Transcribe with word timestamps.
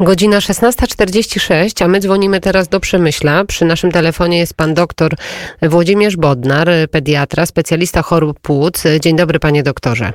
Godzina 0.00 0.38
16.46, 0.38 1.84
a 1.84 1.88
my 1.88 2.00
dzwonimy 2.00 2.40
teraz 2.40 2.68
do 2.68 2.80
Przemyśla. 2.80 3.44
Przy 3.44 3.64
naszym 3.64 3.92
telefonie 3.92 4.38
jest 4.38 4.54
pan 4.54 4.74
doktor 4.74 5.14
Włodzimierz 5.62 6.16
Bodnar, 6.16 6.68
pediatra, 6.90 7.46
specjalista 7.46 8.02
chorób 8.02 8.40
płuc. 8.40 8.84
Dzień 9.00 9.16
dobry, 9.16 9.38
panie 9.38 9.62
doktorze. 9.62 10.12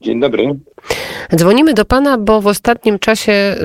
Dzień 0.00 0.20
dobry. 0.20 0.54
Dzwonimy 1.36 1.74
do 1.74 1.84
pana, 1.84 2.18
bo 2.18 2.40
w 2.40 2.46
ostatnim 2.46 2.98
czasie 2.98 3.32
y, 3.32 3.56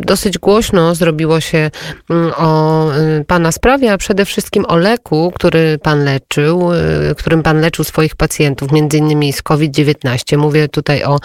dosyć 0.00 0.38
głośno 0.38 0.94
zrobiło 0.94 1.40
się 1.40 1.70
y, 2.10 2.14
o 2.36 2.90
y, 3.20 3.24
pana 3.24 3.52
sprawie, 3.52 3.92
a 3.92 3.98
przede 3.98 4.24
wszystkim 4.24 4.64
o 4.68 4.76
leku, 4.76 5.32
który 5.34 5.78
pan 5.82 6.04
leczył, 6.04 6.70
którym 7.16 7.42
pan 7.42 7.60
leczył 7.60 7.84
swoich 7.84 8.16
pacjentów, 8.16 8.72
między 8.72 8.98
innymi 8.98 9.32
z 9.32 9.42
COVID-19. 9.42 10.36
Mówię 10.36 10.68
tutaj 10.68 11.04
o 11.04 11.18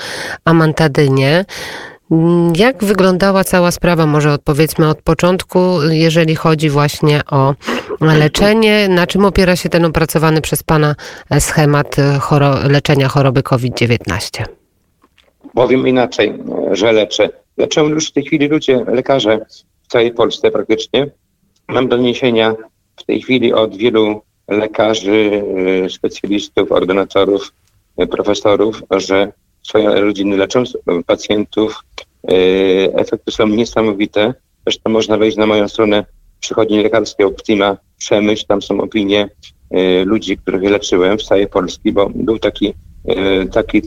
amantadynie. 0.45 1.45
Jak 2.55 2.83
wyglądała 2.83 3.43
cała 3.43 3.71
sprawa? 3.71 4.05
Może 4.05 4.31
odpowiedzmy 4.31 4.89
od 4.89 5.01
początku, 5.01 5.59
jeżeli 5.89 6.35
chodzi 6.35 6.69
właśnie 6.69 7.21
o 7.31 7.55
leczenie. 8.01 8.89
Na 8.89 9.07
czym 9.07 9.25
opiera 9.25 9.55
się 9.55 9.69
ten 9.69 9.85
opracowany 9.85 10.41
przez 10.41 10.63
Pana 10.63 10.95
schemat 11.39 11.95
choro 12.19 12.55
leczenia 12.69 13.07
choroby 13.07 13.43
COVID-19? 13.43 14.43
Powiem 15.53 15.87
inaczej, 15.87 16.33
że 16.71 16.91
leczę. 16.91 17.29
Leczą 17.57 17.87
już 17.87 18.09
w 18.09 18.11
tej 18.11 18.23
chwili 18.25 18.47
ludzie, 18.47 18.85
lekarze 18.87 19.45
w 19.83 19.87
całej 19.87 20.11
Polsce 20.11 20.51
praktycznie. 20.51 21.07
Mam 21.67 21.87
doniesienia 21.87 22.55
w 22.95 23.03
tej 23.03 23.21
chwili 23.21 23.53
od 23.53 23.77
wielu 23.77 24.21
lekarzy, 24.47 25.43
specjalistów, 25.89 26.71
ordynatorów, 26.71 27.53
profesorów, 28.11 28.81
że 28.91 29.31
swoje 29.63 30.01
rodziny 30.01 30.37
leczą 30.37 30.63
pacjentów. 31.05 31.83
E, 32.31 32.35
efekty 32.95 33.31
są 33.31 33.47
niesamowite. 33.47 34.33
Zresztą 34.65 34.91
można 34.91 35.17
wejść 35.17 35.37
na 35.37 35.45
moją 35.45 35.67
stronę 35.67 36.05
przychodni 36.39 36.83
lekarskiej 36.83 37.25
Optima 37.25 37.77
Przemyśl. 37.97 38.45
Tam 38.47 38.61
są 38.61 38.81
opinie 38.81 39.29
e, 39.71 40.05
ludzi, 40.05 40.37
których 40.37 40.63
leczyłem 40.63 41.17
w 41.17 41.23
całej 41.23 41.47
Polski, 41.47 41.91
bo 41.91 42.09
był 42.15 42.39
taki, 42.39 42.73
e, 43.07 43.45
taki, 43.45 43.81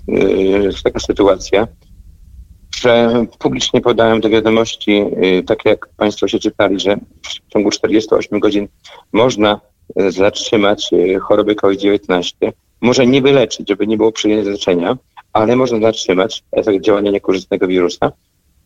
taka 0.84 1.00
sytuacja, 1.00 1.68
że 2.76 3.26
publicznie 3.38 3.80
podałem 3.80 4.20
do 4.20 4.28
wiadomości, 4.28 5.04
tak 5.46 5.64
jak 5.64 5.88
Państwo 5.96 6.28
się 6.28 6.38
czytali, 6.38 6.80
że 6.80 6.96
w 7.22 7.52
ciągu 7.52 7.70
48 7.70 8.40
godzin 8.40 8.68
można 9.12 9.60
zatrzymać 10.08 10.90
chorobę 11.22 11.54
COVID-19. 11.54 12.32
Może 12.80 13.06
nie 13.06 13.22
wyleczyć, 13.22 13.68
żeby 13.68 13.86
nie 13.86 13.96
było 13.96 14.12
przyjęcia 14.12 14.50
leczenia, 14.50 14.96
ale 15.32 15.56
można 15.56 15.80
zatrzymać 15.80 16.44
efekt 16.52 16.84
działania 16.84 17.10
niekorzystnego 17.10 17.66
wirusa. 17.66 18.12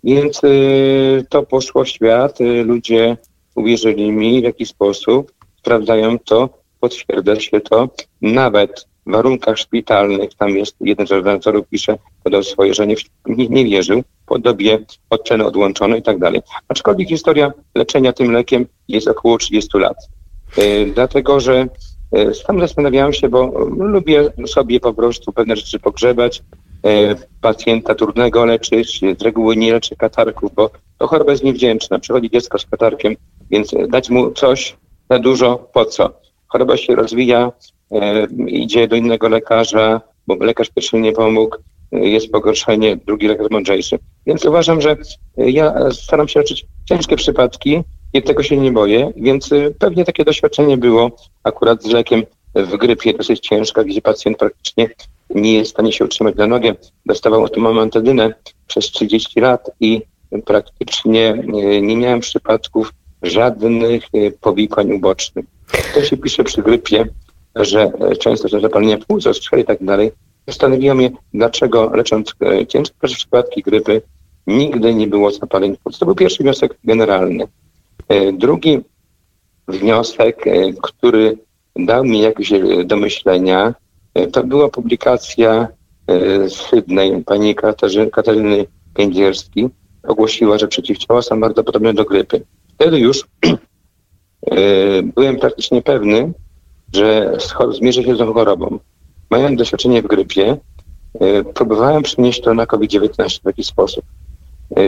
Więc 0.05 0.45
y, 0.45 1.27
to 1.29 1.43
poszło 1.43 1.84
w 1.84 1.89
świat, 1.89 2.41
y, 2.41 2.65
ludzie 2.65 3.17
uwierzyli 3.55 4.12
mi 4.12 4.41
w 4.41 4.45
jakiś 4.45 4.69
sposób, 4.69 5.33
sprawdzają 5.59 6.19
to, 6.19 6.48
potwierdza 6.81 7.41
się 7.41 7.61
to. 7.61 7.89
Nawet 8.23 8.87
w 9.06 9.12
warunkach 9.12 9.59
szpitalnych, 9.59 10.34
tam 10.34 10.48
jest 10.51 10.77
jeden 10.81 11.06
z 11.06 11.12
organizatorów 11.12 11.69
pisze, 11.69 11.98
podał 12.25 12.43
swoje, 12.43 12.75
że 12.75 12.87
nie, 12.87 12.95
nie, 13.27 13.48
nie 13.48 13.65
wierzył, 13.65 14.03
po 14.27 14.39
dobie 14.39 14.78
odczynu 15.11 15.47
odłączono 15.47 15.97
i 15.97 16.03
tak 16.03 16.19
dalej. 16.19 16.41
Aczkolwiek 16.69 17.09
historia 17.09 17.53
leczenia 17.75 18.12
tym 18.12 18.33
lekiem 18.33 18.67
jest 18.89 19.09
około 19.09 19.39
30 19.39 19.78
lat. 19.78 19.97
Y, 20.59 20.93
dlatego, 20.95 21.41
że 21.41 21.69
sam 22.47 22.61
zastanawiałem 22.61 23.12
się, 23.12 23.28
bo 23.28 23.69
lubię 23.77 24.33
sobie 24.47 24.81
po 24.81 24.95
prostu 24.95 25.33
pewne 25.33 25.56
rzeczy 25.56 25.78
pogrzebać, 25.78 26.43
pacjenta 27.41 27.95
trudnego 27.95 28.45
leczyć. 28.45 29.00
Z 29.19 29.23
reguły 29.23 29.56
nie 29.56 29.73
leczy 29.73 29.97
katarków, 29.97 30.55
bo 30.55 30.70
to 30.98 31.06
choroba 31.06 31.33
jest 31.33 31.45
niewdzięczna. 31.45 31.98
Przychodzi 31.98 32.31
dziecko 32.31 32.59
z 32.59 32.67
katarkiem, 32.67 33.17
więc 33.50 33.75
dać 33.89 34.11
mu 34.11 34.31
coś 34.31 34.77
za 35.11 35.19
dużo 35.19 35.69
po 35.72 35.84
co? 35.84 36.12
Choroba 36.48 36.77
się 36.77 36.95
rozwija, 36.95 37.53
e, 37.92 38.27
idzie 38.47 38.89
do 38.89 38.97
innego 38.97 39.28
lekarza, 39.28 40.00
bo 40.27 40.34
lekarz 40.34 40.71
pierwszy 40.71 40.97
nie 40.97 41.12
pomógł, 41.12 41.56
e, 41.93 41.99
jest 41.99 42.32
pogorszenie, 42.32 42.97
drugi 42.97 43.28
lekarz 43.28 43.50
mądrzejszy. 43.50 43.99
Więc 44.26 44.44
uważam, 44.44 44.81
że 44.81 44.97
ja 45.37 45.91
staram 45.93 46.28
się 46.28 46.41
leczyć 46.41 46.66
ciężkie 46.88 47.16
przypadki, 47.16 47.82
i 48.12 48.22
tego 48.22 48.43
się 48.43 48.56
nie 48.56 48.72
boję, 48.72 49.12
więc 49.16 49.50
pewnie 49.78 50.05
takie 50.05 50.25
doświadczenie 50.25 50.76
było 50.76 51.10
akurat 51.44 51.82
z 51.82 51.87
lekiem 51.87 52.22
w 52.55 52.76
grypie 52.76 53.15
dosyć 53.15 53.41
ciężka, 53.41 53.84
gdzie 53.84 54.03
pacjent 54.03 54.38
praktycznie 54.38 54.91
nie 55.35 55.55
jest 55.55 55.71
w 55.71 55.75
stanie 55.75 55.93
się 55.93 56.05
utrzymać 56.05 56.37
na 56.37 56.47
nogę. 56.47 56.75
Dostawał 57.07 57.45
otomamantadynę 57.45 58.35
przez 58.67 58.85
30 58.85 59.41
lat 59.41 59.71
i 59.81 60.03
praktycznie 60.45 61.29
e, 61.29 61.81
nie 61.81 61.97
miałem 61.97 62.21
przypadków 62.21 62.93
żadnych 63.23 64.05
e, 64.05 64.31
powikłań 64.31 64.93
ubocznych. 64.93 65.45
To 65.95 66.03
się 66.05 66.17
pisze 66.17 66.45
przy 66.45 66.63
grypie, 66.63 67.05
że 67.57 67.83
e, 67.83 68.17
często 68.17 68.49
są 68.49 68.61
zapalenia 68.61 68.99
płuc, 68.99 69.27
ostrze 69.27 69.61
i 69.61 69.65
tak 69.65 69.85
dalej. 69.85 70.13
Zastanowiło 70.47 70.95
mnie, 70.95 71.11
dlaczego 71.35 71.91
lecząc 71.95 72.35
ciężkie 72.69 72.95
przypadki 73.03 73.62
grypy 73.62 74.03
nigdy 74.47 74.95
nie 74.95 75.07
było 75.07 75.31
zapaleń 75.31 75.77
płuc. 75.77 75.99
To 75.99 76.07
był 76.07 76.15
pierwszy 76.15 76.43
wniosek 76.43 76.79
generalny. 76.85 77.45
Drugi 78.33 78.81
wniosek, 79.69 80.45
który 80.83 81.39
dał 81.77 82.05
mi 82.05 82.21
jakieś 82.21 82.53
do 82.85 82.97
e, 82.97 83.75
to 84.32 84.44
była 84.44 84.69
publikacja 84.69 85.69
e, 86.06 86.48
z 86.48 86.53
Sydney. 86.53 87.25
Pani 87.25 87.54
Katarzyny, 87.54 88.10
Katarzyny 88.10 88.66
Kędzierski 88.94 89.69
ogłosiła, 90.03 90.59
że 90.59 90.69
przeciwciała 90.69 91.22
są 91.22 91.41
bardzo 91.41 91.65
podobne 91.65 91.94
do 91.94 92.04
grypy. 92.04 92.43
Wtedy 92.75 92.99
już 92.99 93.25
e, 93.47 93.56
byłem 95.03 95.37
praktycznie 95.37 95.82
pewny, 95.82 96.32
że 96.94 97.37
zmierzę 97.70 98.03
się 98.03 98.15
z 98.15 98.19
tą 98.19 98.32
chorobą. 98.32 98.78
Mając 99.31 99.59
doświadczenie 99.59 100.03
w 100.03 100.06
grypie, 100.06 100.56
próbowałem 101.54 102.03
przenieść 102.03 102.41
to 102.41 102.54
na 102.54 102.66
COVID-19 102.66 103.43
w 103.43 103.47
jakiś 103.47 103.66
sposób. 103.66 104.04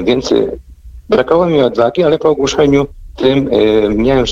Więc 0.05 0.35
brakowało 1.09 1.47
mi 1.47 1.63
odwagi, 1.63 2.03
ale 2.03 2.19
po 2.19 2.29
ogłoszeniu 2.29 2.87
tym 3.17 3.49
y, 3.53 3.95
miałem 3.95 4.21
już 4.21 4.31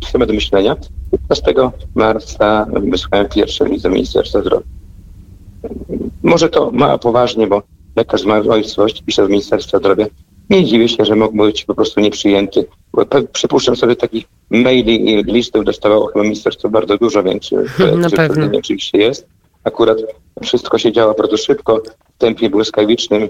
schemat 0.00 0.28
do 0.28 0.34
myślenia. 0.34 0.76
15 1.10 1.54
marca 1.94 2.66
wysłałem 2.90 3.28
pierwszy 3.28 3.64
list 3.64 3.82
do 3.82 3.90
Ministerstwa 3.90 4.40
Zdrowia. 4.40 4.66
Może 6.22 6.48
to 6.48 6.70
mało 6.70 6.98
poważnie, 6.98 7.46
bo 7.46 7.62
lekarz 7.96 8.24
ma 8.24 8.38
ojcowość, 8.38 9.02
pisze 9.02 9.22
do 9.22 9.28
Ministerstwa 9.28 9.78
Zdrowia. 9.78 10.06
Nie 10.50 10.64
dziwię 10.64 10.88
się, 10.88 11.04
że 11.04 11.16
mógł 11.16 11.36
być 11.36 11.64
po 11.64 11.74
prostu 11.74 12.00
nieprzyjęty. 12.00 12.66
Bo 12.92 13.04
przypuszczam 13.32 13.76
sobie 13.76 13.96
takich 13.96 14.24
maili 14.50 15.10
i 15.10 15.22
listów 15.22 15.64
dostawało 15.64 16.06
chyba 16.06 16.22
ministerstwo 16.22 16.68
bardzo 16.68 16.98
dużo, 16.98 17.22
więc 17.22 17.50
Na 17.96 18.10
pewno. 18.10 18.58
oczywiście 18.58 18.98
jest. 18.98 19.26
Akurat 19.64 19.98
wszystko 20.42 20.78
się 20.78 20.92
działo 20.92 21.14
bardzo 21.14 21.36
szybko, 21.36 21.82
w 22.14 22.18
tempie 22.18 22.50
błyskawicznym, 22.50 23.28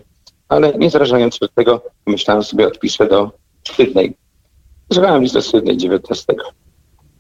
ale 0.48 0.72
nie 0.78 0.91
zrażając 0.91 1.38
do 1.38 1.48
tego, 1.48 1.82
myślałem 2.06 2.42
sobie, 2.42 2.66
odpiszę 2.66 3.06
do 3.06 3.30
Sydney. 3.76 4.22
Zgrałem 4.92 5.22
listę 5.22 5.42
Sydney 5.42 5.76
19. 5.76 6.34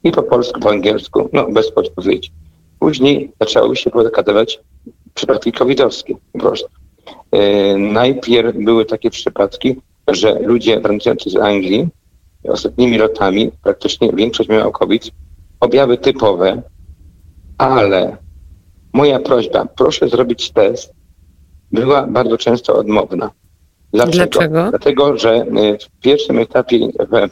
I 0.04 0.12
po 0.12 0.22
polsku, 0.22 0.60
po 0.60 0.70
angielsku, 0.70 1.28
no 1.32 1.46
bez 1.50 1.72
podpowiedzi. 1.72 2.30
Później 2.78 3.32
zaczęły 3.40 3.76
się 3.76 3.90
pokazywać 3.90 4.60
przypadki 5.14 5.52
covidowskie 5.52 6.14
po 6.32 6.38
prostu. 6.38 6.68
E, 7.30 7.78
najpierw 7.78 8.56
były 8.56 8.84
takie 8.84 9.10
przypadki, 9.10 9.76
że 10.08 10.38
ludzie 10.38 10.80
wracający 10.80 11.30
z 11.30 11.36
Anglii 11.36 11.88
ostatnimi 12.48 12.98
lotami, 12.98 13.50
praktycznie 13.62 14.12
większość 14.12 14.48
miała 14.48 14.72
COVID, 14.72 15.10
objawy 15.60 15.98
typowe, 15.98 16.62
ale 17.58 18.16
moja 18.92 19.18
prośba, 19.18 19.66
proszę 19.66 20.08
zrobić 20.08 20.50
test, 20.50 20.92
była 21.72 22.06
bardzo 22.06 22.38
często 22.38 22.74
odmowna. 22.74 23.30
Dlaczego? 23.92 24.30
Dlaczego? 24.30 24.70
Dlatego, 24.70 25.18
że 25.18 25.36
y, 25.36 25.78
w 25.78 26.00
pierwszym 26.00 26.38
etapie 26.38 26.78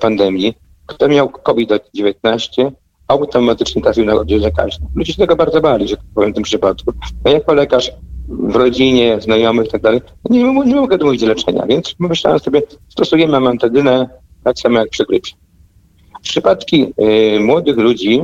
pandemii, 0.00 0.54
kto 0.86 1.08
miał 1.08 1.28
COVID-19, 1.28 2.70
automatycznie 3.08 3.82
trafił 3.82 4.04
na 4.04 4.14
oddział 4.14 4.40
zakaźny. 4.40 4.86
Ludzie 4.94 5.12
się 5.12 5.18
tego 5.18 5.36
bardzo 5.36 5.60
bali, 5.60 5.88
że 5.88 5.96
tak 5.96 6.06
powiem 6.14 6.32
w 6.32 6.34
tym 6.34 6.42
przypadku. 6.42 6.92
Ja 7.24 7.32
jako 7.32 7.54
lekarz 7.54 7.92
w 8.28 8.56
rodzinie, 8.56 9.20
znajomych 9.20 9.66
i 9.66 9.70
tak 9.70 9.82
dalej, 9.82 10.00
nie, 10.30 10.42
nie 10.42 10.74
mogę 10.74 10.98
do 10.98 11.06
leczenia, 11.06 11.66
więc 11.66 11.94
myślałem 11.98 12.38
sobie, 12.38 12.62
stosujemy 12.88 13.36
amantadynę 13.36 14.08
tak 14.44 14.58
samo 14.58 14.78
jak 14.78 14.88
przy 14.88 15.04
grypie. 15.04 15.30
Przypadki 16.22 16.94
y, 17.36 17.40
młodych 17.40 17.76
ludzi 17.76 18.22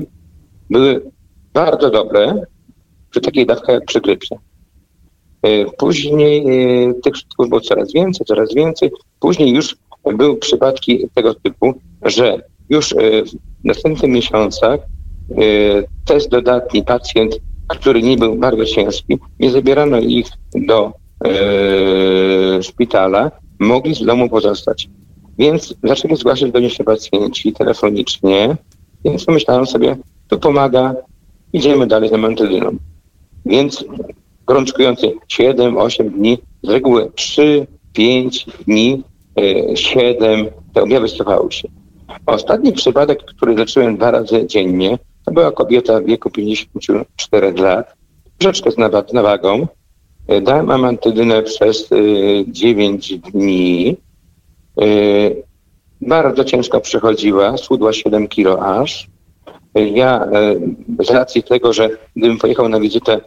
były 0.70 1.10
bardzo 1.52 1.90
dobre 1.90 2.42
przy 3.10 3.20
takiej 3.20 3.46
dawkach 3.46 3.74
jak 3.74 3.84
przy 3.84 4.00
grypie. 4.00 4.36
E, 5.42 5.64
później 5.64 6.44
e, 6.46 6.94
tych 6.94 7.12
przypadków 7.12 7.48
było 7.48 7.60
coraz 7.60 7.92
więcej, 7.92 8.26
coraz 8.26 8.54
więcej. 8.54 8.90
Później 9.20 9.50
już 9.54 9.76
były 10.14 10.36
przypadki 10.36 11.08
tego 11.14 11.34
typu, 11.34 11.74
że 12.02 12.42
już 12.68 12.92
e, 12.92 12.96
w 13.24 13.64
następnych 13.64 14.10
miesiącach 14.10 14.80
test 16.04 16.30
dodatni 16.30 16.82
pacjent, 16.82 17.36
który 17.68 18.02
nie 18.02 18.16
był 18.16 18.36
bardzo 18.36 18.64
ciężki, 18.64 19.18
nie 19.40 19.50
zabierano 19.50 19.98
ich 19.98 20.26
do 20.54 20.92
szpitala, 22.62 23.30
mogli 23.58 23.94
z 23.94 24.04
domu 24.04 24.28
pozostać. 24.28 24.88
Więc 25.38 25.74
zaczęli 25.82 26.16
zgłaszać 26.16 26.52
do 26.52 26.58
mnie 26.58 26.70
się 26.70 26.84
pacjenci 26.84 27.52
telefonicznie, 27.52 28.56
więc 29.04 29.24
pomyślałem 29.24 29.66
sobie, 29.66 29.96
to 30.28 30.38
pomaga, 30.38 30.94
idziemy 31.52 31.86
dalej 31.86 32.08
z 32.08 32.12
amantydyną. 32.12 32.76
Więc 33.46 33.84
gorączkujący 34.46 35.12
7-8 35.32 36.10
dni, 36.10 36.38
z 36.62 36.68
reguły 36.68 37.10
3-5 37.96 38.46
dni, 38.66 39.02
7, 39.74 40.46
te 40.74 40.82
objawy 40.82 41.08
cofały 41.08 41.52
się. 41.52 41.68
Ostatni 42.26 42.72
przypadek, 42.72 43.24
który 43.24 43.54
leczyłem 43.54 43.96
dwa 43.96 44.10
razy 44.10 44.46
dziennie, 44.46 44.98
to 45.24 45.32
była 45.32 45.52
kobieta 45.52 46.00
w 46.00 46.04
wieku 46.04 46.30
54 46.30 47.52
lat, 47.52 47.94
troszeczkę 48.38 48.70
z 48.70 48.76
nawagą. 49.12 49.66
Dałem 50.42 50.70
amantydynę 50.70 51.42
przez 51.42 51.90
9 52.48 53.18
dni. 53.18 53.96
Bardzo 56.00 56.44
ciężko 56.44 56.80
przechodziła, 56.80 57.56
schudła 57.56 57.92
7 57.92 58.28
kilo 58.28 58.62
aż. 58.62 59.08
Ja 59.94 60.28
z 61.04 61.10
racji 61.10 61.42
tego, 61.42 61.72
że 61.72 61.90
gdybym 62.16 62.38
pojechał 62.38 62.68
na 62.68 62.80
wizytę, 62.80 63.20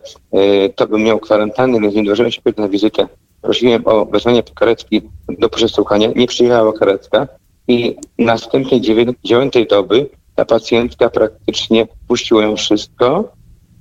to 0.75 0.87
bym 0.87 1.03
miał 1.03 1.19
kwarantannę, 1.19 1.79
więc 1.79 1.95
nie 1.95 2.03
zdążyłem 2.03 2.31
się 2.31 2.41
na 2.57 2.69
wizytę. 2.69 3.07
Prosiłem 3.41 3.81
o 3.85 4.05
wezwanie 4.05 4.43
karetki 4.43 5.01
do 5.39 5.49
przesłuchania. 5.49 6.09
Nie 6.15 6.27
przyjechała 6.27 6.73
karetka 6.73 7.27
i 7.67 7.95
następnej 8.17 8.81
dziewiątej 9.23 9.67
doby 9.67 10.09
ta 10.39 10.45
pacjentka 10.45 11.09
praktycznie 11.09 11.87
puściła 12.07 12.43
ją 12.43 12.55
wszystko. 12.55 13.31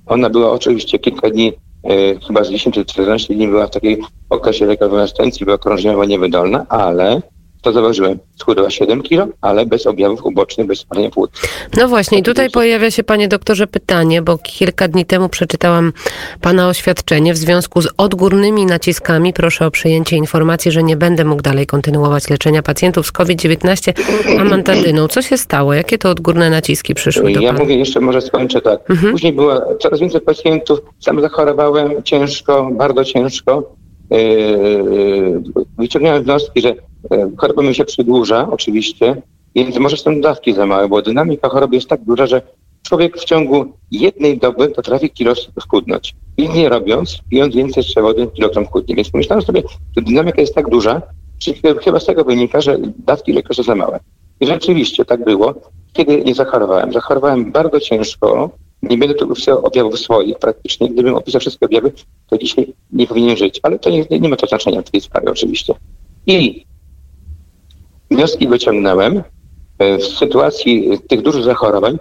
Ona 0.05 0.29
była 0.29 0.51
oczywiście 0.51 0.99
kilka 0.99 1.29
dni, 1.29 1.53
e, 1.83 2.19
chyba 2.27 2.43
z 2.43 2.49
10 2.49 2.75
czy 2.75 2.85
14 2.85 3.33
dni 3.35 3.47
była 3.47 3.67
w 3.67 3.71
takiej 3.71 3.97
okresie 4.29 4.65
rekonwalescencji, 4.65 5.45
była 5.45 5.57
krążniowa 5.57 6.05
niewydolna, 6.05 6.65
ale 6.69 7.21
to 7.61 7.71
zauważyłem, 7.71 8.19
schudła 8.35 8.69
7 8.69 9.01
kilo, 9.01 9.27
ale 9.41 9.65
bez 9.65 9.87
objawów 9.87 10.25
ubocznych, 10.25 10.67
bez 10.67 10.79
spalenia 10.79 11.09
płuc. 11.09 11.31
No 11.77 11.87
właśnie, 11.87 12.17
i 12.17 12.23
tutaj 12.23 12.49
pojawia 12.49 12.91
się, 12.91 13.03
panie 13.03 13.27
doktorze, 13.27 13.67
pytanie, 13.67 14.21
bo 14.21 14.37
kilka 14.37 14.87
dni 14.87 15.05
temu 15.05 15.29
przeczytałam 15.29 15.93
pana 16.41 16.67
oświadczenie 16.67 17.33
w 17.33 17.37
związku 17.37 17.81
z 17.81 17.87
odgórnymi 17.97 18.65
naciskami. 18.65 19.33
Proszę 19.33 19.65
o 19.65 19.71
przyjęcie 19.71 20.15
informacji, 20.15 20.71
że 20.71 20.83
nie 20.83 20.97
będę 20.97 21.25
mógł 21.25 21.41
dalej 21.41 21.65
kontynuować 21.67 22.29
leczenia 22.29 22.63
pacjentów 22.63 23.07
z 23.07 23.11
COVID-19 23.11 23.93
amantadyną. 24.39 25.07
Co 25.07 25.21
się 25.21 25.37
stało? 25.37 25.73
Jakie 25.73 25.97
to 25.97 26.09
odgórne 26.09 26.49
naciski 26.49 26.93
przyszły 26.95 27.33
do 27.33 27.39
Ja 27.39 27.49
pana? 27.51 27.63
mówię, 27.63 27.75
jeszcze 27.77 27.99
może 27.99 28.21
skończę 28.21 28.61
tak. 28.61 28.89
Mhm. 28.89 29.11
Później 29.11 29.33
była 29.33 29.61
coraz 29.79 29.99
więcej 29.99 30.21
pacjentów, 30.21 30.79
sam 30.99 31.21
zachorowałem 31.21 32.03
ciężko, 32.03 32.69
bardzo 32.71 33.05
ciężko. 33.05 33.78
Yy, 34.09 35.43
wyciągnąłem 35.77 36.23
wnioski, 36.23 36.61
że 36.61 36.75
E, 37.11 37.31
choroba 37.37 37.63
mi 37.63 37.75
się 37.75 37.85
przedłuża, 37.85 38.47
oczywiście, 38.51 39.21
więc 39.55 39.77
może 39.79 39.97
są 39.97 40.21
dawki 40.21 40.53
za 40.53 40.65
małe, 40.65 40.87
bo 40.87 41.01
dynamika 41.01 41.49
choroby 41.49 41.75
jest 41.75 41.87
tak 41.87 42.01
duża, 42.03 42.27
że 42.27 42.41
człowiek 42.83 43.17
w 43.17 43.25
ciągu 43.25 43.65
jednej 43.91 44.37
doby 44.37 44.69
potrafi 44.69 45.09
kilo 45.09 45.33
schudnąć. 45.59 46.15
Nic 46.37 46.53
nie 46.53 46.69
robiąc, 46.69 47.19
pijąc 47.29 47.55
więcej 47.55 47.81
jeszcze 47.81 48.01
wody, 48.01 48.27
kilogram 48.27 48.65
chudnie. 48.65 48.95
Więc 48.95 49.09
pomyślałem 49.09 49.45
sobie, 49.45 49.63
że 49.97 50.03
dynamika 50.03 50.41
jest 50.41 50.55
tak 50.55 50.69
duża, 50.69 51.01
chyba 51.83 51.99
z 51.99 52.05
tego 52.05 52.23
wynika, 52.23 52.61
że 52.61 52.77
dawki 53.05 53.33
lekarza 53.33 53.63
za 53.63 53.75
małe. 53.75 53.99
I 54.39 54.47
rzeczywiście 54.47 55.05
tak 55.05 55.23
było, 55.23 55.53
kiedy 55.93 56.23
nie 56.23 56.35
zachorowałem. 56.35 56.93
Zachorowałem 56.93 57.51
bardzo 57.51 57.79
ciężko, 57.79 58.49
nie 58.81 58.97
będę 58.97 59.15
tu 59.15 59.31
opisał 59.31 59.65
objawów 59.65 59.99
swoich 59.99 60.39
praktycznie. 60.39 60.89
Gdybym 60.89 61.15
opisał 61.15 61.41
wszystkie 61.41 61.65
objawy, 61.65 61.91
to 62.29 62.37
dzisiaj 62.37 62.73
nie 62.91 63.07
powinien 63.07 63.37
żyć. 63.37 63.59
Ale 63.63 63.79
to 63.79 63.89
nie, 63.89 64.05
nie 64.19 64.29
ma 64.29 64.35
to 64.35 64.47
znaczenia 64.47 64.81
w 64.81 64.91
tej 64.91 65.01
sprawie 65.01 65.31
oczywiście. 65.31 65.73
I 66.27 66.65
Wnioski 68.11 68.47
wyciągnąłem 68.47 69.23
e, 69.79 69.97
w 69.97 70.03
sytuacji 70.03 70.99
tych 71.07 71.21
dużych 71.21 71.43
zachorowań. 71.43 71.97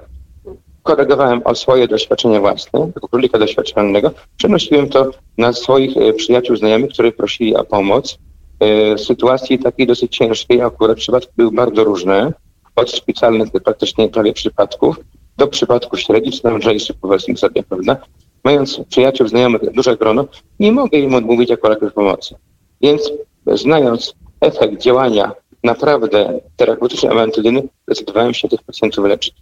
Korygowałem 0.82 1.42
o 1.44 1.54
swoje 1.54 1.88
doświadczenia 1.88 2.40
własne, 2.40 2.80
jako 2.80 3.08
królika 3.08 3.38
doświadczalnego. 3.38 4.10
Przenosiłem 4.36 4.88
to 4.88 5.10
na 5.38 5.52
swoich 5.52 5.96
e, 5.96 6.12
przyjaciół, 6.12 6.56
znajomych, 6.56 6.90
których 6.90 7.16
prosili 7.16 7.56
o 7.56 7.64
pomoc. 7.64 8.18
E, 8.60 8.98
sytuacji 8.98 9.58
takiej 9.58 9.86
dosyć 9.86 10.16
ciężkiej, 10.16 10.62
akurat 10.62 10.98
przypadki 10.98 11.32
były 11.36 11.52
bardzo 11.52 11.84
różne, 11.84 12.32
od 12.76 12.90
szpitalnych 12.90 13.50
praktycznie 13.50 14.08
prawie 14.08 14.32
przypadków, 14.32 15.00
do 15.38 15.48
przypadków 15.48 16.00
średnich, 16.00 16.44
lżejszych, 16.44 16.96
powiedzmy 17.00 17.36
sobie, 17.36 17.62
prawda? 17.62 17.96
Mając 18.44 18.80
przyjaciół, 18.88 19.28
znajomych, 19.28 19.72
duże 19.72 19.96
grono, 19.96 20.24
nie 20.60 20.72
mogę 20.72 20.98
im 20.98 21.14
odmówić 21.14 21.50
jako 21.50 21.68
lekarz 21.68 21.92
pomocy. 21.92 22.34
Więc 22.80 23.12
znając 23.46 24.14
efekt 24.40 24.82
działania 24.82 25.32
naprawdę 25.64 26.40
terapeutyczne 26.56 27.10
amantydyny 27.10 27.62
zdecydowałem 27.86 28.34
się 28.34 28.48
tych 28.48 28.62
pacjentów 28.62 29.04
leczyć. 29.04 29.34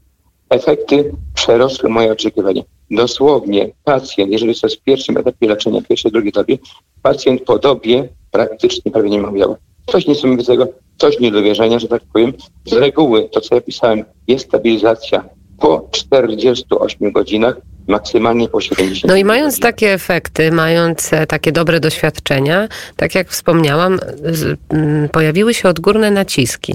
Efekty 0.51 1.13
przerosły 1.35 1.89
moje 1.89 2.13
oczekiwania. 2.13 2.63
Dosłownie 2.91 3.71
pacjent, 3.85 4.33
jeżeli 4.33 4.55
to 4.55 4.67
jest 4.67 4.81
w 4.81 4.85
pierwszym 4.85 5.17
etapie 5.17 5.49
leczenia, 5.49 5.81
pierwszej, 5.89 6.13
drugiej 6.13 6.29
etapie, 6.29 6.59
pacjent 7.03 7.43
po 7.43 7.59
dobie 7.59 8.09
praktycznie 8.31 8.93
prawie 8.93 9.11
nie 9.11 9.21
ma 9.21 9.29
objawów. 9.29 9.57
Coś 9.87 10.07
niesamowitego, 10.07 10.69
coś 10.97 11.21
nie 11.21 11.31
do 11.33 11.43
wierzenia, 11.43 11.79
że 11.79 11.89
tak 11.89 12.03
powiem. 12.13 12.33
Z 12.65 12.73
reguły 12.73 13.29
to, 13.33 13.41
co 13.41 13.55
ja 13.55 13.61
pisałem, 13.61 14.05
jest 14.29 14.47
stabilizacja 14.47 15.25
po 15.59 15.89
48 15.93 17.13
godzinach 17.13 17.57
maksymalnie 17.87 18.49
po 18.49 18.61
70. 18.61 19.11
No 19.11 19.17
i 19.17 19.25
mając 19.25 19.61
takie 19.61 19.93
efekty, 19.93 20.53
mając 20.53 21.13
e, 21.13 21.27
takie 21.27 21.53
dobre 21.53 21.81
doświadczenia, 21.81 22.69
tak 22.97 23.15
jak 23.15 23.29
wspomniałam, 23.29 23.99
z, 24.25 24.59
m, 24.71 25.09
pojawiły 25.13 25.55
się 25.55 25.69
odgórne 25.69 26.11
naciski. 26.11 26.75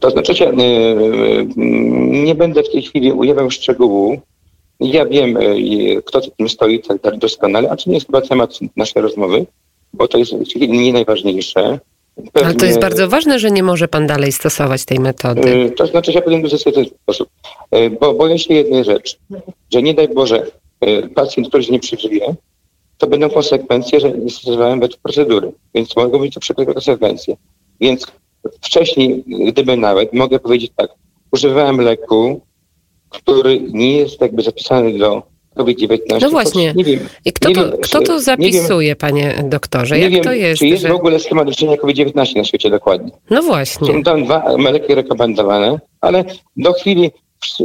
To 0.00 0.10
znaczy, 0.10 0.32
y, 0.32 0.46
y, 0.46 1.46
nie 2.24 2.34
będę 2.34 2.62
w 2.62 2.70
tej 2.70 2.82
chwili 2.82 3.12
ujawniał 3.12 3.50
szczegółów. 3.50 4.20
Ja 4.80 5.06
wiem, 5.06 5.38
kto 6.04 6.20
za 6.20 6.30
tym 6.30 6.48
stoi 6.48 6.80
tak, 6.80 7.00
tak 7.00 7.18
doskonale, 7.18 7.70
a 7.70 7.76
czy 7.76 7.88
nie 7.88 7.94
jest 7.94 8.06
chyba 8.06 8.20
temat 8.20 8.58
naszej 8.76 9.02
rozmowy, 9.02 9.46
bo 9.92 10.08
to 10.08 10.18
jest 10.18 10.32
nie 10.56 10.92
najważniejsze. 10.92 11.78
Pewnie, 12.16 12.48
Ale 12.48 12.54
to 12.54 12.66
jest 12.66 12.80
bardzo 12.80 13.08
ważne, 13.08 13.38
że 13.38 13.50
nie 13.50 13.62
może 13.62 13.88
pan 13.88 14.06
dalej 14.06 14.32
stosować 14.32 14.84
tej 14.84 14.98
metody. 14.98 15.72
To 15.76 15.86
znaczy, 15.86 16.12
ja 16.12 16.22
powiem 16.22 16.42
w 16.42 16.62
ten 16.64 16.84
sposób, 17.02 17.28
bo 18.00 18.14
boję 18.14 18.38
się 18.38 18.54
jednej 18.54 18.84
rzeczy 18.84 19.16
że 19.72 19.82
nie 19.82 19.94
daj 19.94 20.08
Boże, 20.08 20.46
e, 20.80 21.08
pacjent, 21.08 21.48
który 21.48 21.62
się 21.62 21.72
nie 21.72 21.80
przeżyje, 21.80 22.34
to 22.98 23.06
będą 23.06 23.30
konsekwencje, 23.30 24.00
że 24.00 24.12
nie 24.12 24.30
stosowałem 24.30 24.80
według 24.80 25.00
procedury. 25.00 25.52
Więc 25.74 25.96
mogą 25.96 26.18
być 26.18 26.34
to 26.34 26.40
przykład 26.40 26.72
konsekwencje. 26.72 27.36
Więc 27.80 28.06
wcześniej, 28.60 29.24
gdyby 29.26 29.76
nawet, 29.76 30.12
mogę 30.12 30.38
powiedzieć 30.38 30.72
tak, 30.76 30.90
używałem 31.32 31.80
leku, 31.80 32.40
który 33.08 33.60
nie 33.60 33.96
jest 33.96 34.20
jakby 34.20 34.42
zapisany 34.42 34.98
do 34.98 35.22
COVID-19. 35.54 35.98
No 36.20 36.30
właśnie. 36.30 36.72
Nie 36.76 36.84
wiem, 36.84 37.08
I 37.24 37.32
kto, 37.32 37.52
to, 37.52 37.64
wiem, 37.64 37.80
kto 37.82 38.00
to 38.00 38.20
zapisuje, 38.20 38.88
wiem, 38.88 38.96
panie 38.96 39.44
doktorze? 39.44 39.98
Jak 39.98 40.12
wiem, 40.12 40.24
to 40.24 40.32
jest? 40.32 40.58
Czy 40.58 40.66
jest 40.66 40.82
że... 40.82 40.88
w 40.88 40.92
ogóle 40.92 41.20
schemat 41.20 41.48
leczenia 41.48 41.76
COVID-19 41.76 42.36
na 42.36 42.44
świecie 42.44 42.70
dokładnie? 42.70 43.10
No 43.30 43.42
właśnie. 43.42 43.86
Są 43.86 44.02
tam 44.02 44.24
dwa 44.24 44.44
leki 44.56 44.94
rekomendowane, 44.94 45.78
ale 46.00 46.24
do 46.56 46.72
chwili 46.72 47.10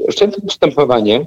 wszczęte 0.10 0.42
postępowanie 0.42 1.26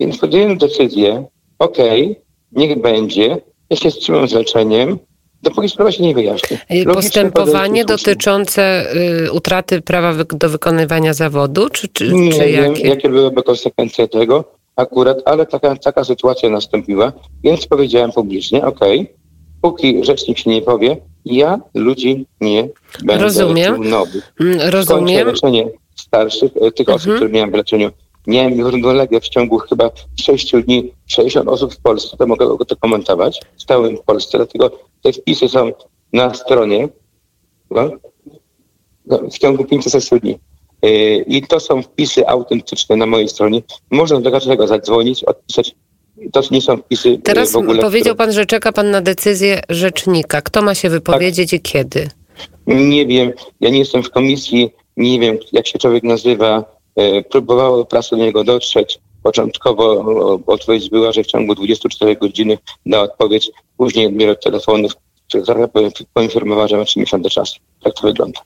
więc 0.00 0.18
podjęłem 0.18 0.58
decyzję, 0.58 1.24
okej, 1.58 2.02
okay, 2.02 2.16
niech 2.52 2.80
będzie, 2.80 3.36
ja 3.70 3.76
się 3.76 3.90
wstrzymam 3.90 4.28
z 4.28 4.32
leczeniem, 4.32 4.98
dopóki 5.42 5.68
sprawa 5.68 5.92
się 5.92 6.02
nie 6.02 6.14
wyjaśni. 6.14 6.56
Postępowanie 6.94 7.84
dotyczące 7.84 8.92
y, 9.26 9.32
utraty 9.32 9.82
prawa 9.82 10.12
wy 10.12 10.24
do 10.24 10.48
wykonywania 10.48 11.14
zawodu, 11.14 11.70
czy, 11.70 11.88
czy, 11.88 12.12
nie 12.12 12.32
czy 12.32 12.38
wiem, 12.38 12.64
jakie? 12.64 12.88
jakie 12.88 13.08
byłyby 13.08 13.42
konsekwencje 13.42 14.08
tego 14.08 14.44
akurat, 14.78 15.18
ale 15.24 15.46
taka, 15.46 15.76
taka 15.76 16.04
sytuacja 16.04 16.50
nastąpiła, 16.50 17.12
więc 17.44 17.66
powiedziałem 17.66 18.12
publicznie, 18.12 18.66
okej, 18.66 19.00
okay, 19.00 19.14
póki 19.62 20.04
rzecznik 20.04 20.38
się 20.38 20.50
nie 20.50 20.62
powie, 20.62 20.96
ja 21.24 21.60
ludzi 21.74 22.26
nie 22.40 22.68
będę 23.04 23.24
Rozumiem. 23.24 23.88
nowych. 23.88 24.32
Mm, 24.40 24.60
rozumiem. 24.60 24.82
Skończę 24.82 25.24
leczenie 25.24 25.70
starszych, 25.96 26.52
e, 26.60 26.72
tych 26.72 26.88
osób, 26.88 27.00
mhm. 27.00 27.16
które 27.16 27.30
miałem 27.30 27.50
w 27.50 27.54
leczeniu 27.54 27.90
Miałem 28.28 28.60
równolegle 28.60 29.20
w 29.20 29.28
ciągu 29.28 29.58
chyba 29.58 29.90
6 30.20 30.52
dni 30.52 30.92
60 31.06 31.48
osób 31.48 31.74
w 31.74 31.80
Polsce, 31.80 32.16
to 32.16 32.26
mogę 32.26 32.64
to 32.66 32.76
komentować. 32.76 33.40
Stałem 33.56 33.96
w 33.96 34.00
Polsce, 34.00 34.38
dlatego 34.38 34.70
te 35.02 35.12
wpisy 35.12 35.48
są 35.48 35.72
na 36.12 36.34
stronie 36.34 36.88
no, 37.70 37.90
no, 39.06 39.18
w 39.18 39.38
ciągu 39.38 39.64
500 39.64 40.20
dni. 40.20 40.38
Yy, 40.82 41.24
I 41.26 41.42
to 41.42 41.60
są 41.60 41.82
wpisy 41.82 42.28
autentyczne 42.28 42.96
na 42.96 43.06
mojej 43.06 43.28
stronie. 43.28 43.62
Można 43.90 44.20
do 44.20 44.30
każdego 44.30 44.66
zadzwonić, 44.66 45.24
odpisać. 45.24 45.74
To 46.32 46.42
nie 46.50 46.62
są 46.62 46.76
wpisy 46.76 47.10
yy, 47.10 47.18
Teraz 47.18 47.52
w 47.52 47.56
ogóle. 47.56 47.82
powiedział 47.82 48.16
pan, 48.16 48.32
że 48.32 48.46
czeka 48.46 48.72
pan 48.72 48.90
na 48.90 49.00
decyzję 49.00 49.60
rzecznika. 49.68 50.42
Kto 50.42 50.62
ma 50.62 50.74
się 50.74 50.90
wypowiedzieć 50.90 51.50
tak. 51.50 51.60
i 51.60 51.62
kiedy? 51.62 52.08
Nie 52.66 53.06
wiem. 53.06 53.32
Ja 53.60 53.70
nie 53.70 53.78
jestem 53.78 54.02
w 54.02 54.10
komisji. 54.10 54.70
Nie 54.96 55.20
wiem, 55.20 55.38
jak 55.52 55.66
się 55.66 55.78
człowiek 55.78 56.02
nazywa 56.02 56.78
E, 56.98 57.22
próbowało 57.22 57.84
prasa 57.84 58.16
do 58.16 58.22
niego 58.22 58.44
dotrzeć. 58.44 58.98
Początkowo 59.22 59.84
odpowiedź 60.46 60.90
była, 60.90 61.12
że 61.12 61.22
w 61.22 61.26
ciągu 61.26 61.54
24 61.54 62.16
godziny 62.16 62.58
da 62.86 63.02
odpowiedź. 63.02 63.50
Później 63.76 64.06
odbiorę 64.06 64.36
telefonów, 64.36 64.92
która 65.42 65.68
poinformowała, 66.14 66.68
że 66.68 66.76
ma 66.76 66.84
3 66.84 67.00
miesiące 67.00 67.30
czasu. 67.30 67.58
Tak 67.84 67.94
to 67.94 68.02
wygląda. 68.02 68.40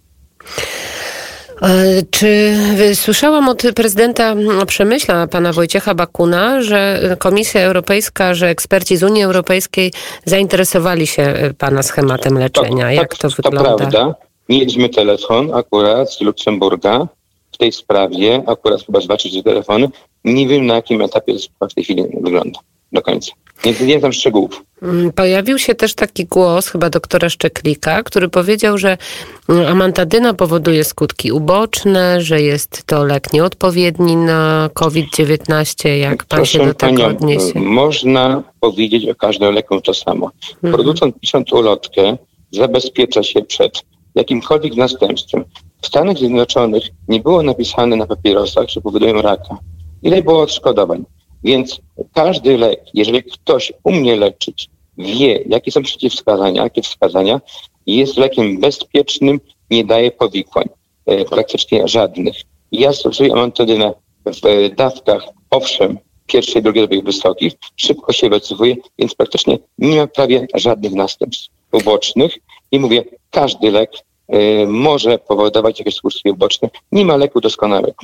E, 1.63 2.03
czy 2.11 2.55
słyszałam 2.95 3.49
od 3.49 3.63
prezydenta 3.75 4.35
Przemyśla, 4.67 5.27
pana 5.27 5.53
Wojciecha 5.53 5.95
Bakuna, 5.95 6.63
że 6.63 7.01
Komisja 7.19 7.61
Europejska, 7.61 8.35
że 8.35 8.49
eksperci 8.49 8.97
z 8.97 9.03
Unii 9.03 9.23
Europejskiej 9.23 9.93
zainteresowali 10.25 11.07
się 11.07 11.23
e, 11.23 11.55
pana 11.55 11.83
schematem 11.83 12.39
leczenia? 12.39 12.85
Tak, 12.85 12.95
Jak 12.95 13.09
tak, 13.09 13.19
to 13.19 13.29
wygląda? 13.29 13.71
To 13.71 13.77
prawda. 13.77 14.15
Mieliśmy 14.49 14.89
telefon 14.89 15.55
akurat 15.55 16.13
z 16.13 16.21
Luksemburga 16.21 17.09
w 17.53 17.59
tej 17.59 17.73
sprawie, 17.73 18.43
akurat 18.47 18.83
chyba 18.87 19.01
zobaczyć 19.01 19.35
te 19.35 19.43
telefony. 19.43 19.89
Nie 20.25 20.49
wiem 20.49 20.67
na 20.67 20.75
jakim 20.75 21.03
etapie 21.03 21.39
sprawa 21.39 21.71
w 21.71 21.75
tej 21.75 21.85
chwili 21.85 22.05
wygląda 22.21 22.61
do 22.93 23.03
końca. 23.03 23.33
Nie, 23.65 23.87
nie 23.87 23.99
znam 24.01 24.13
szczegółów. 24.13 24.65
Mm, 24.83 25.13
Pojawił 25.13 25.59
się 25.59 25.75
też 25.75 25.95
taki 25.95 26.25
głos 26.27 26.69
chyba 26.69 26.91
doktora 26.91 27.29
Szczeklika, 27.29 28.03
który 28.03 28.29
powiedział, 28.29 28.79
że 28.79 28.99
mm, 29.49 29.67
amantadyna 29.67 30.35
powoduje 30.35 30.85
skutki 30.85 31.33
uboczne, 31.33 32.21
że 32.21 32.43
jest 32.43 32.83
to 32.87 33.05
lek 33.05 33.33
nieodpowiedni 33.33 34.17
na 34.17 34.71
COVID-19. 34.75 35.89
Jak 35.89 36.25
pan 36.25 36.45
się 36.45 36.59
do 36.59 36.75
tego 36.75 37.03
panią, 37.03 37.07
odniesie? 37.07 37.61
można 37.61 38.43
powiedzieć 38.61 39.09
o 39.09 39.15
każdym 39.15 39.55
leku 39.55 39.81
to 39.81 39.95
samo. 39.95 40.31
Mhm. 40.55 40.75
Producent 40.75 41.21
pisząc 41.21 41.53
ulotkę 41.53 42.17
zabezpiecza 42.51 43.23
się 43.23 43.43
przed 43.43 43.83
jakimkolwiek 44.15 44.77
następstwem. 44.77 45.45
W 45.83 45.87
Stanach 45.87 46.19
Zjednoczonych 46.19 46.83
nie 47.09 47.21
było 47.21 47.43
napisane 47.43 47.97
na 47.97 48.07
papierosach, 48.07 48.69
że 48.69 48.81
powodują 48.81 49.23
raka. 49.23 49.59
Ile 50.03 50.23
było 50.23 50.43
odszkodowań? 50.43 51.05
Więc 51.45 51.81
każdy 52.15 52.59
lek, 52.59 52.81
jeżeli 52.95 53.23
ktoś 53.23 53.73
umie 53.85 54.17
leczyć, 54.17 54.69
wie, 54.99 55.45
jakie 55.47 55.73
są 55.73 55.83
przeciwwskazania, 55.83 56.63
jakie 56.63 56.83
wskazania, 56.83 57.41
jest 57.87 58.17
lekiem 58.17 58.61
bezpiecznym, 58.61 59.41
nie 59.71 59.85
daje 59.85 60.11
powikłań, 60.11 60.69
e, 61.07 61.25
praktycznie 61.25 61.89
żadnych. 61.89 62.37
Ja 62.73 62.93
stosuję 62.93 63.33
amantadynę 63.33 63.93
w 64.27 64.47
e, 64.47 64.71
dawkach, 64.71 65.25
owszem, 65.51 65.99
pierwszej, 66.27 66.63
drugiej 66.63 66.89
doby 66.89 67.03
wysokich, 67.03 67.53
szybko 67.77 68.13
się 68.13 68.29
wycofuje, 68.29 68.77
więc 68.99 69.15
praktycznie 69.15 69.59
nie 69.79 69.97
ma 69.97 70.07
prawie 70.07 70.47
żadnych 70.55 70.93
następstw 70.93 71.49
ubocznych. 71.73 72.39
I 72.73 72.81
mówię, 72.81 73.05
każdy 73.31 73.71
lek 73.71 73.91
może 74.67 75.19
powodować 75.19 75.79
jakieś 75.79 75.95
skutki 75.95 76.31
uboczne. 76.31 76.71
Nie 76.93 77.05
ma 77.05 77.17
leku 77.17 77.41
doskonałego. 77.41 77.95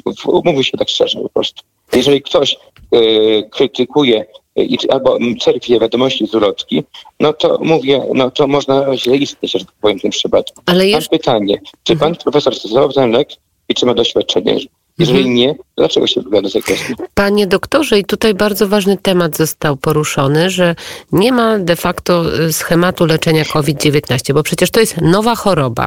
Mówi 0.45 0.65
się 0.65 0.79
tak 0.79 0.89
szczerze 0.89 1.21
po 1.21 1.29
prostu. 1.29 1.63
Jeżeli 1.93 2.23
ktoś 2.23 2.57
e, 2.93 2.99
krytykuje 3.43 4.25
i, 4.57 4.79
albo 4.91 5.19
czerpie 5.41 5.81
wiadomości 5.81 6.27
z 6.27 6.35
ulotki, 6.35 6.85
no 7.21 7.33
to 7.33 7.59
mówię, 7.63 8.03
no 8.15 8.31
to 8.31 8.47
można 8.47 8.97
źle 8.97 9.17
istnieć, 9.17 9.53
że 9.53 9.59
tak 9.59 9.75
powiem 9.81 9.99
w 9.99 10.03
tym 10.03 10.11
przypadku. 10.11 10.63
Ale 10.67 10.79
Mam 10.79 10.89
jeszcze, 10.89 11.11
pytanie, 11.11 11.61
czy 11.83 11.97
pan 11.97 12.17
profesor 12.17 12.55
stosował 12.55 12.93
ten 12.93 13.11
lek 13.11 13.29
i 13.69 13.75
czy 13.75 13.87
ma 13.87 13.95
doświadczenie? 13.95 14.59
Jeżeli 14.99 15.19
Mhm. 15.19 15.35
nie, 15.37 15.55
dlaczego 15.77 16.07
się 16.07 16.21
wypowiada 16.21 16.49
z 16.49 16.53
tej 16.53 16.63
kwestii? 16.63 16.95
panie 17.15 17.47
doktorze, 17.47 17.99
i 17.99 18.05
tutaj 18.05 18.35
bardzo 18.35 18.69
ważny 18.69 18.97
temat 18.97 19.37
został 19.37 19.77
poruszony, 19.77 20.51
że 20.51 20.75
nie 21.13 21.33
ma 21.33 21.59
de 21.59 21.77
facto 21.77 22.39
y, 22.41 22.53
schematu 22.53 23.07
leczenia 23.07 23.45
COVID-19, 23.45 24.33
bo 24.35 24.43
przecież 24.43 24.71
to 24.71 24.81
jest 24.81 25.01
nowa 25.01 25.35
choroba, 25.37 25.87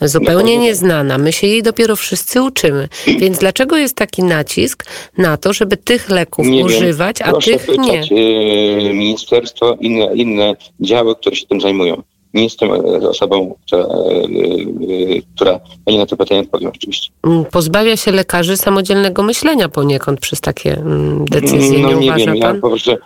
zupełnie 0.00 0.58
nieznana. 0.58 1.18
My 1.18 1.32
się 1.32 1.46
jej 1.46 1.62
dopiero 1.62 1.96
wszyscy 1.96 2.42
uczymy. 2.42 2.88
Więc 3.06 3.38
dlaczego 3.38 3.76
jest 3.76 3.94
taki 3.96 4.22
nacisk 4.22 4.84
na 5.18 5.36
to, 5.36 5.52
żeby 5.52 5.76
tych 5.76 6.10
leków 6.10 6.46
Nie 6.46 6.56
wiem. 6.58 6.66
używać, 6.66 7.22
a 7.22 7.30
Proszę 7.30 7.50
tych 7.50 7.78
nie? 7.78 8.00
e, 8.00 8.94
ministerstwo, 8.94 9.76
inne, 9.80 10.14
inne 10.14 10.54
działy, 10.80 11.14
które 11.16 11.36
się 11.36 11.46
tym 11.46 11.60
zajmują. 11.60 12.02
Nie 12.36 12.44
jestem 12.44 12.72
e, 12.72 13.08
osobą, 13.08 13.54
która, 13.66 13.82
e, 13.82 13.86
e, 13.86 15.22
która 15.34 15.60
będzie 15.86 15.98
na 15.98 16.06
to 16.06 16.16
pytanie 16.16 16.40
odpowiem 16.40 16.70
oczywiście. 16.74 17.10
Mm, 17.24 17.44
Pozbawia 17.44 17.96
się 17.96 18.12
lekarzy 18.12 18.56
samodzielnego 18.56 19.22
myślenia 19.22 19.68
poniekąd 19.68 20.20
przez 20.20 20.40
takie 20.40 20.72
mm, 20.72 21.24
decyzje, 21.24 21.78
no 21.78 21.88
nie 21.88 21.94
nie 21.94 22.06
uważa 22.06 22.24
wiem, 22.24 22.36
ja 22.36 22.46
pan? 22.46 22.60
po 22.60 22.68
prostu 22.68 22.90
e, 22.90 22.96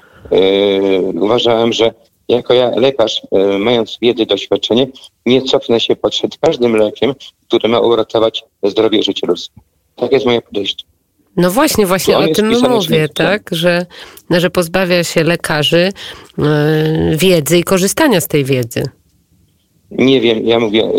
uważałem, 1.01 1.73
że 1.73 1.95
jako 2.29 2.55
ja 2.55 2.71
lekarz, 2.71 3.23
e, 3.33 3.59
mając 3.59 3.99
wiedzę, 4.03 4.27
doświadczenie, 4.27 4.87
nie 5.27 5.43
cofnę 5.43 5.81
się 5.81 5.97
przed 5.97 6.39
każdym 6.39 6.77
lekiem, 6.77 7.15
który 7.49 7.69
ma 7.69 7.81
uratować 7.81 8.45
zdrowie 8.63 8.99
i 8.99 9.03
życie 9.03 9.27
ludzkie. 9.27 9.61
Tak 9.97 10.13
jest 10.13 10.27
moje 10.27 10.43
podejście. 10.43 10.85
No 11.37 11.51
właśnie, 11.51 11.87
właśnie 11.87 12.19
o 12.19 12.29
tym 12.29 12.53
mówię, 12.71 13.09
tak? 13.09 13.51
Że, 13.53 13.87
że 14.31 14.51
pozbawia 14.51 15.05
się 15.05 15.25
lekarzy 15.25 15.93
e, 16.39 17.17
wiedzy 17.17 17.59
i 17.59 17.65
korzystania 17.65 18.21
z 18.21 18.29
tej 18.29 18.45
wiedzy. 18.45 18.85
Nie 19.91 20.21
wiem, 20.21 20.47
ja 20.47 20.61
mówię, 20.61 20.85
e, 20.85 20.91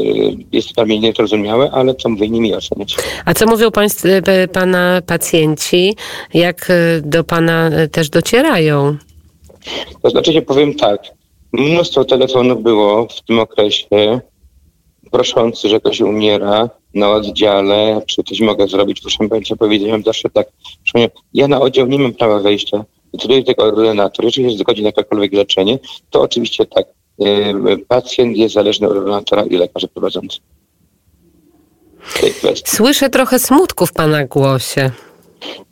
jest 0.51 0.67
to 0.67 0.74
dla 0.74 0.86
mnie 0.86 1.00
niezrozumiałe, 1.00 1.71
ale 1.71 1.93
to 1.93 2.10
mówię, 2.10 2.29
nie 2.29 2.41
mi 2.41 2.53
oceniać. 2.53 2.95
A 3.25 3.33
co 3.33 3.45
mówią 3.45 3.71
państw, 3.71 4.05
e, 4.05 4.48
pana 4.48 5.01
pacjenci? 5.07 5.95
Jak 6.33 6.69
e, 6.69 7.01
do 7.01 7.24
pana 7.24 7.71
też 7.91 8.10
docierają? 8.10 8.98
To 10.01 10.10
znaczy 10.10 10.33
się 10.33 10.41
powiem 10.41 10.75
tak, 10.75 11.01
mnóstwo 11.53 12.05
telefonów 12.05 12.63
było 12.63 13.07
w 13.07 13.21
tym 13.21 13.39
okresie 13.39 14.19
proszący, 15.12 15.69
że 15.69 15.79
ktoś 15.79 16.01
umiera 16.01 16.69
na 16.93 17.12
oddziale, 17.12 18.01
czy 18.07 18.24
coś 18.24 18.39
mogę 18.39 18.67
zrobić. 18.67 19.01
Proszę 19.01 19.29
Państwa, 19.29 19.55
powiedziałem 19.55 20.03
zawsze 20.03 20.29
tak, 20.29 20.48
proszę 20.91 21.10
ja 21.33 21.48
na 21.48 21.62
oddział 21.62 21.88
nie 21.88 22.00
mam 22.00 22.13
prawa 22.13 22.39
wejścia, 22.39 22.86
decyduje 23.13 23.43
tylko 23.43 23.63
ordynator. 23.63 24.25
Jeżeli 24.25 24.51
się 24.51 24.57
zgodzi 24.57 24.81
na 24.81 24.88
jakiekolwiek 24.88 25.33
leczenie, 25.33 25.79
to 26.10 26.21
oczywiście 26.21 26.65
tak, 26.65 26.86
pacjent 27.87 28.37
jest 28.37 28.53
zależny 28.53 28.87
od 28.87 28.97
ordynatora 28.97 29.43
i 29.43 29.57
lekarza 29.57 29.87
prowadzących. 29.87 30.41
Słyszę 32.65 33.09
trochę 33.09 33.39
smutku 33.39 33.85
w 33.85 33.93
pana 33.93 34.25
głosie. 34.25 34.91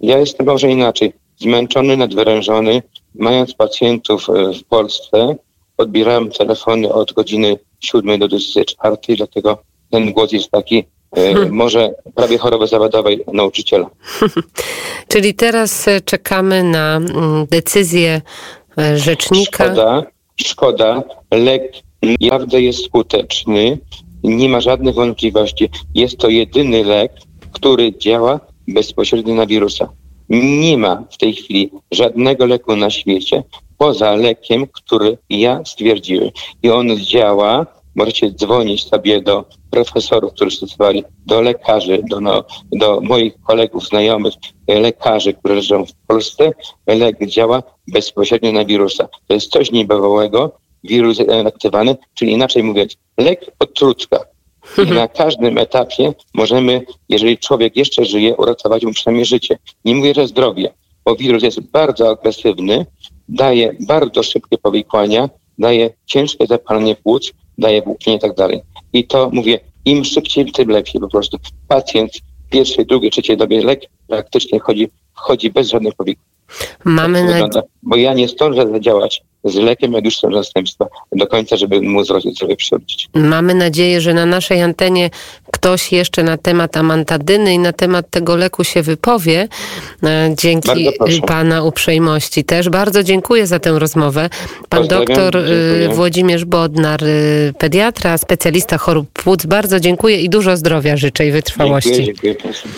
Ja 0.01 0.17
jestem 0.17 0.45
może 0.45 0.69
inaczej. 0.69 1.13
Zmęczony, 1.37 1.97
nadwyrężony, 1.97 2.81
mając 3.15 3.53
pacjentów 3.53 4.29
e, 4.29 4.53
w 4.53 4.63
Polsce, 4.63 5.35
odbierałem 5.77 6.31
telefony 6.31 6.93
od 6.93 7.13
godziny 7.13 7.59
7 7.79 8.19
do 8.19 8.27
24, 8.27 8.97
dlatego 9.17 9.57
ten 9.91 10.13
głos 10.13 10.31
jest 10.31 10.51
taki, 10.51 10.83
e, 11.11 11.35
może 11.49 11.93
prawie 12.15 12.37
choroby 12.37 12.67
zawodowej 12.67 13.23
nauczyciela. 13.33 13.89
Czyli 15.11 15.33
teraz 15.33 15.85
czekamy 16.05 16.63
na 16.63 16.95
mm, 16.95 17.45
decyzję 17.45 18.21
rzecznika. 18.95 19.65
Szkoda, 19.65 20.03
szkoda, 20.43 21.03
lek 21.31 21.74
naprawdę 22.01 22.62
jest 22.62 22.86
skuteczny, 22.86 23.77
nie 24.24 24.50
ma 24.50 24.62
żadnych 24.62 24.96
wątpliwości. 24.96 25.69
Jest 25.96 26.17
to 26.17 26.29
jedyny 26.29 26.84
lek, 26.84 27.12
który 27.51 27.98
działa 27.98 28.39
bezpośrednio 28.67 29.36
na 29.36 29.46
wirusa. 29.46 29.89
Nie 30.29 30.77
ma 30.77 31.03
w 31.12 31.17
tej 31.17 31.34
chwili 31.34 31.69
żadnego 31.91 32.46
leku 32.46 32.75
na 32.75 32.89
świecie 32.89 33.43
poza 33.77 34.15
lekiem, 34.15 34.67
który 34.67 35.17
ja 35.29 35.65
stwierdziłem. 35.65 36.29
I 36.63 36.69
on 36.69 36.98
działa. 36.98 37.78
Możecie 37.99 38.31
dzwonić 38.31 38.83
sobie 38.83 39.21
do 39.21 39.45
profesorów, 39.69 40.33
którzy 40.33 40.57
stosowali, 40.57 41.03
do 41.25 41.41
lekarzy, 41.41 42.01
do, 42.09 42.21
no, 42.21 42.43
do 42.71 43.01
moich 43.01 43.33
kolegów, 43.47 43.87
znajomych, 43.87 44.33
e, 44.67 44.79
lekarzy, 44.79 45.33
którzy 45.33 45.55
leżą 45.55 45.85
w 45.85 45.93
Polsce. 46.07 46.51
Lek 46.87 47.25
działa 47.25 47.63
bezpośrednio 47.87 48.51
na 48.51 48.65
wirusa. 48.65 49.07
To 49.27 49.33
jest 49.33 49.51
coś 49.51 49.71
niebywałego, 49.71 50.51
wirus 50.83 51.17
aktywany, 51.45 51.95
czyli 52.13 52.31
inaczej 52.31 52.63
mówiąc, 52.63 52.97
lek 53.17 53.51
od 53.59 53.73
trucka. 53.73 54.19
I 54.87 54.91
na 55.01 55.07
każdym 55.07 55.57
etapie 55.57 56.13
możemy, 56.33 56.81
jeżeli 57.09 57.37
człowiek 57.37 57.75
jeszcze 57.75 58.05
żyje, 58.05 58.35
uratować 58.35 58.83
mu 58.83 58.93
przynajmniej 58.93 59.25
życie. 59.25 59.57
Nie 59.85 59.95
mówię, 59.95 60.13
że 60.13 60.27
zdrowie, 60.27 60.73
bo 61.05 61.15
wirus 61.15 61.43
jest 61.43 61.59
bardzo 61.59 62.09
agresywny, 62.09 62.85
daje 63.29 63.75
bardzo 63.79 64.23
szybkie 64.23 64.57
powikłania, 64.57 65.29
daje 65.57 65.89
ciężkie 66.05 66.47
zapalenie 66.47 66.95
płuc, 66.95 67.33
daje 67.59 67.81
włóknienie 67.81 68.17
i 68.17 68.21
tak 68.21 68.35
dalej. 68.35 68.61
I 68.93 69.07
to 69.07 69.29
mówię, 69.33 69.59
im 69.85 70.05
szybciej, 70.05 70.51
tym 70.51 70.69
lepiej 70.69 71.01
po 71.01 71.07
prostu. 71.07 71.37
Pacjent 71.67 72.11
w 72.15 72.49
pierwszej, 72.49 72.85
drugiej, 72.85 73.11
trzeciej 73.11 73.37
dobie 73.37 73.63
lek 73.63 73.81
praktycznie 74.07 74.59
chodzi, 74.59 74.89
wchodzi 75.15 75.51
bez 75.51 75.69
żadnych 75.69 75.95
powikłań. 75.95 76.25
Mamy 76.83 77.27
Tak 77.39 77.53
na... 77.53 77.61
Bo 77.83 77.95
ja 77.95 78.13
nie 78.13 78.27
zdążę 78.27 78.67
zadziałać 78.71 79.23
z 79.43 79.55
lekiem, 79.55 79.93
są 80.12 80.29
następstwa 80.29 80.86
do 81.12 81.27
końca, 81.27 81.58
żeby 81.58 81.81
mu 81.81 82.03
zdrowie 82.03 82.31
przywrócić. 82.58 83.10
Mamy 83.13 83.53
nadzieję, 83.53 84.01
że 84.01 84.13
na 84.13 84.25
naszej 84.25 84.62
antenie 84.62 85.10
ktoś 85.51 85.91
jeszcze 85.91 86.24
na 86.24 86.38
temat 86.38 86.77
amantadyny 86.77 87.53
i 87.53 87.60
na 87.60 87.74
temat 87.74 88.10
tego 88.10 88.36
leku 88.36 88.63
się 88.63 88.81
wypowie. 88.81 89.48
E, 90.03 90.34
Dzięki. 90.38 90.89
Pana 91.27 91.63
uprzejmości 91.63 92.43
też. 92.43 92.69
Bardzo 92.69 93.03
dziękuję 93.03 93.48
za 93.48 93.60
tę 93.60 93.79
rozmowę. 93.79 94.29
Pan 94.69 94.88
doktor 94.88 95.38
e, 95.38 95.39
dziękuję. 95.39 95.89
Włodzimierz 95.89 96.46
Bodnar, 96.46 97.03
e, 97.03 97.08
pediatra, 97.53 98.17
specjalista 98.17 98.77
chorób 98.77 99.10
płuc. 99.10 99.46
Bardzo 99.46 99.79
dziękuję 99.79 100.22
i 100.22 100.29
dużo 100.29 100.58
zdrowia 100.58 100.98
życzę 100.98 101.27
i 101.27 101.31
wytrwałości. 101.31 102.03
Dziękuję, 102.05 102.36
dziękuję. 102.36 102.53